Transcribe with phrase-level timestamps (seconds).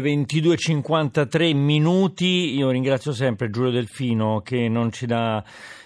[0.00, 5.42] 22.53 minuti, io ringrazio sempre Giulio Delfino che non ci dà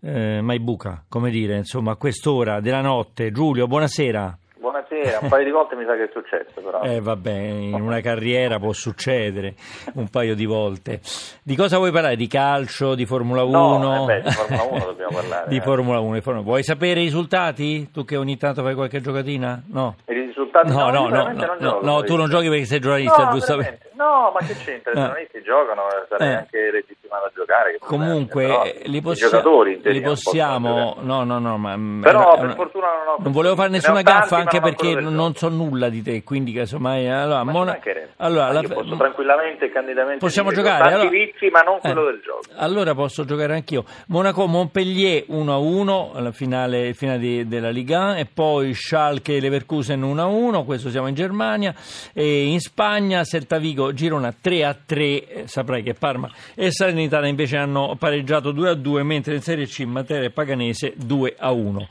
[0.00, 3.32] eh, mai buca, come dire, insomma a quest'ora della notte.
[3.32, 4.38] Giulio, buonasera.
[4.58, 6.82] Buonasera, un paio di volte mi sa che è successo però.
[6.82, 9.54] Eh vabbè, in una carriera può succedere
[9.94, 11.00] un paio di volte.
[11.42, 12.16] Di cosa vuoi parlare?
[12.16, 13.78] Di calcio, di Formula 1?
[13.78, 15.48] No, eh beh, di Formula 1 dobbiamo parlare.
[15.48, 15.60] di eh.
[15.60, 16.42] Formula 1.
[16.42, 17.90] Vuoi sapere i risultati?
[17.90, 19.62] Tu che ogni tanto fai qualche giocatina?
[19.68, 19.96] No.
[20.06, 20.47] I risultati?
[20.64, 23.90] No, no, no, no, no, gioco, no, tu non giochi perché sei giornalista, no, giustamente.
[23.94, 24.92] No, ma che c'entra?
[24.94, 25.00] I Eh.
[25.00, 26.34] giornalisti giocano, sarei Eh.
[26.34, 27.76] anche legittimato a giocare.
[27.80, 32.46] Comunque però eh, li, i possia- giocatori li possiamo, no, no, no, ma Però, una-
[32.46, 36.02] per fortuna non ho- non volevo fare nessuna gaffa anche perché non so nulla di
[36.02, 37.78] te, quindi casomai allora, Ma Mona-
[38.18, 40.92] allora, Ma la- posso tranquillamente e candidamente Possiamo dire giocare?
[40.94, 42.40] Allora- vizi, ma non quello Eh, del gioco.
[42.56, 43.84] Allora posso giocare anch'io.
[44.08, 51.06] Monaco-Montpellier 1-1, alla finale, finale di- della Liga 1, e poi Schalke-Leverkusen 1-1, questo siamo
[51.06, 51.74] in Germania,
[52.12, 57.96] e in Spagna Celta Vigo Girona 3-3, eh, saprai che Parma e Salernitana invece hanno
[57.98, 61.86] pareggiato 2-2, mentre in Serie C Matera e Paganese 2-1.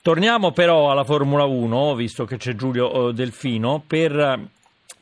[0.00, 4.48] Torniamo però alla Formula 1, visto che c'è Giulio eh, Delfino, per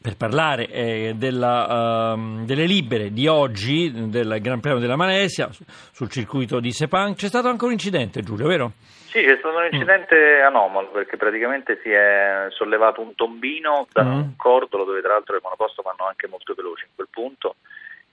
[0.06, 5.64] per parlare eh, della, ehm, delle libere di oggi, del Gran Premio della Malesia, su-
[5.66, 7.16] sul circuito di Sepang.
[7.16, 8.70] C'è stato anche un incidente, Giulio, vero?
[9.10, 14.12] Sì, c'è stato un incidente anomalo perché praticamente si è sollevato un tombino da Mm.
[14.12, 17.56] un cordolo dove tra l'altro le monoposto vanno anche molto veloci in quel punto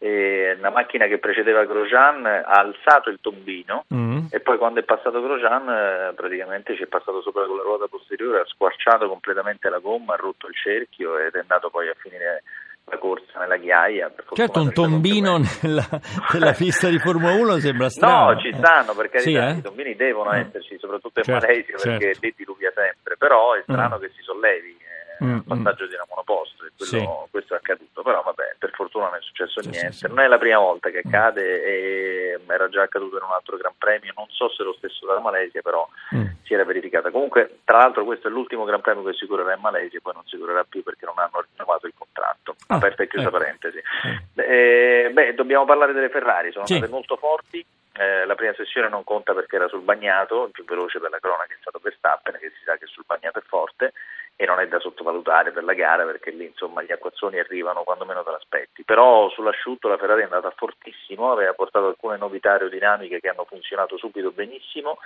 [0.04, 4.26] e una macchina che precedeva Grosjean ha alzato il tombino Mm.
[4.32, 7.88] e poi quando è passato Grosjean eh, praticamente ci è passato sopra con la ruota
[7.88, 11.94] posteriore, ha squarciato completamente la gomma, ha rotto il cerchio ed è andato poi a
[11.98, 12.44] finire
[12.86, 14.12] la corsa nella ghiaia.
[14.34, 15.88] Certo, un tombino nella,
[16.34, 18.32] nella pista di Formula 1 sembra strano.
[18.34, 19.52] No, ci stanno, perché Sì, eh?
[19.52, 20.34] i tombini devono Mm.
[20.36, 22.20] esserci, soprattutto in Certo, Malesia, perché certo.
[22.24, 24.00] lì diluvia sempre, però è strano Mm.
[24.02, 24.78] che si sollevi,
[25.24, 27.30] Mm, un passaggio di una monoposto e quello- Sì.
[27.32, 30.28] questo è accaduto, però vabbè, per fortuna non è successo Sì, niente, sì, non è
[30.28, 31.10] la prima volta che Mm.
[31.10, 35.06] accade e era già accaduto in un altro Gran Premio, non so se lo stesso
[35.06, 36.26] della Malesia, però Mm.
[36.44, 37.10] si era verificata.
[37.12, 40.14] Comunque, tra l'altro questo è l'ultimo Gran Premio che si curerà in Malesia e poi
[40.14, 42.56] non si curerà più perché non hanno rinnovato il contratto.
[42.68, 43.38] Ah, Aperta e chiusa ecco.
[43.38, 43.82] parentesi.
[44.08, 44.16] Mm.
[44.36, 47.66] Eh, beh, dobbiamo parlare delle Ferrari, sono state molto forti.
[47.96, 51.20] Eh, la prima sessione non conta perché era sul bagnato, il più veloce per la
[51.20, 53.94] cronaca è stato Verstappen, che si sa che sul bagnato è forte
[54.44, 58.04] e non è da sottovalutare per la gara perché lì insomma gli acquazzoni arrivano quando
[58.04, 58.84] meno te l'aspetti.
[58.84, 63.98] Però sull'asciutto la Ferrari è andata fortissimo, aveva portato alcune novità aerodinamiche che hanno funzionato
[63.98, 64.98] subito benissimo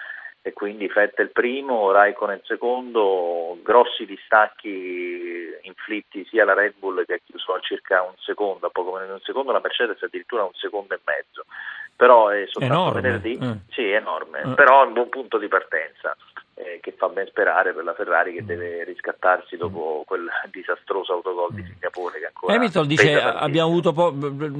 [0.42, 7.20] e quindi Vettel primo, Raikkonen secondo, grossi distacchi inflitti sia alla Red Bull che ha
[7.24, 10.54] chiuso a circa un secondo, a poco meno di un secondo, la Mercedes addirittura un
[10.54, 11.46] secondo e mezzo.
[11.96, 13.74] Però è soltanto Enorme, venerdì, eh.
[13.74, 14.54] sì, enorme, Eh.
[14.54, 16.16] però è un buon punto di partenza
[16.80, 21.64] che fa ben sperare per la Ferrari che deve riscattarsi dopo quel disastroso autogol di
[21.64, 24.14] Singapore che ancora Hamilton dice abbiamo avuto po-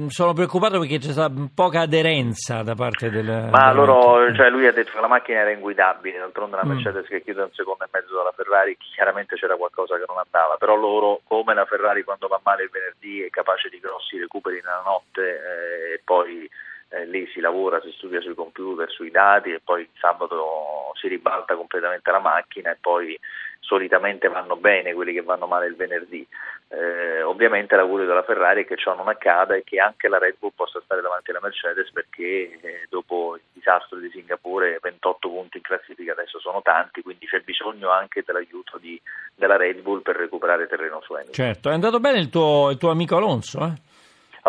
[0.08, 4.72] sono preoccupato perché c'è stata poca aderenza da parte del Ma loro, cioè lui ha
[4.72, 6.70] detto che la macchina era inguidabile, d'altronde la Mm.
[6.70, 10.56] Mercedes che chiude un secondo e mezzo dalla Ferrari, chiaramente c'era qualcosa che non andava,
[10.56, 14.56] però loro, come la Ferrari quando va male il venerdì è capace di grossi recuperi
[14.56, 16.48] nella notte eh, e poi
[16.90, 21.08] eh, lì si lavora, si studia sui computer, sui dati e poi il sabato si
[21.08, 23.18] ribalta completamente la macchina e poi
[23.60, 26.26] solitamente vanno bene quelli che vanno male il venerdì.
[26.70, 30.36] Eh, ovviamente l'augurio della Ferrari è che ciò non accada e che anche la Red
[30.38, 35.56] Bull possa stare davanti alla Mercedes perché eh, dopo il disastro di Singapore 28 punti
[35.58, 39.00] in classifica adesso sono tanti, quindi c'è bisogno anche dell'aiuto di-
[39.34, 41.34] della Red Bull per recuperare terreno su Hamilton.
[41.34, 43.72] Certo, è andato bene il tuo, il tuo amico Alonso, eh?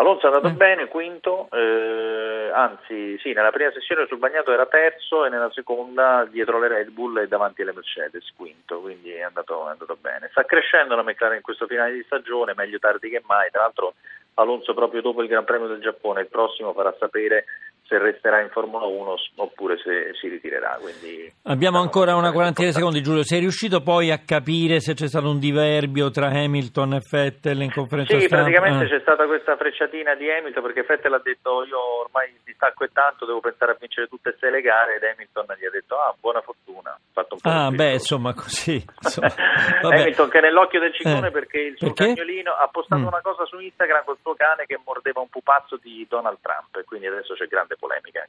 [0.00, 0.52] Alonso è andato Eh.
[0.56, 6.24] bene, quinto, eh, anzi sì, nella prima sessione sul bagnato era terzo e nella seconda
[6.24, 10.28] dietro le Red Bull e davanti alle Mercedes, quinto, quindi è andato, è andato bene.
[10.30, 13.92] Sta crescendo la McLaren in questo finale di stagione, meglio tardi che mai, tra l'altro
[14.34, 17.44] Alonso proprio dopo il Gran Premio del Giappone, il prossimo farà sapere
[17.90, 20.78] se resterà in Formula 1 s- oppure se si ritirerà.
[20.80, 23.24] Quindi, Abbiamo diciamo, ancora una quarantina di secondi, Giulio.
[23.24, 27.72] Sei riuscito poi a capire se c'è stato un diverbio tra Hamilton e Vettel in
[27.72, 28.44] conferenza Sì, stampa?
[28.44, 28.88] praticamente Eh.
[28.88, 32.88] c'è stata questa frecciatina di Hamilton perché Vettel ha detto io ormai il distacco è
[32.92, 35.96] tanto, devo pensare a vincere tutte e sei le gare ed Hamilton gli ha detto
[35.96, 38.78] ah buona fortuna, fatto un po' Ah, beh, insomma, così.
[39.02, 39.34] insomma.
[39.82, 42.14] Hamilton che è nell'occhio del ciclone Eh, perché il suo perché?
[42.14, 43.06] cagnolino ha postato Mm.
[43.06, 46.84] una cosa su Instagram col suo cane che mordeva un pupazzo di Donald Trump e
[46.84, 48.28] quindi adesso c'è grande polemica anche